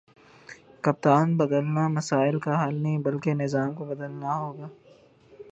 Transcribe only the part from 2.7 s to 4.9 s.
نہیں بلکہ نظام کو بدلنا ہوگا